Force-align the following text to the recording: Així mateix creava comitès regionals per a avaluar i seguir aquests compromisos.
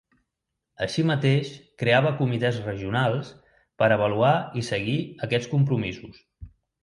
Així 0.85 1.03
mateix 1.09 1.51
creava 1.81 2.13
comitès 2.21 2.57
regionals 2.69 3.29
per 3.83 3.89
a 3.89 3.97
avaluar 3.97 4.33
i 4.61 4.65
seguir 4.73 4.99
aquests 5.29 5.53
compromisos. 5.55 6.19